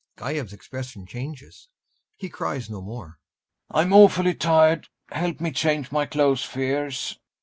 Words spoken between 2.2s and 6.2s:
cries no more] I'm awfully tired. Help me change my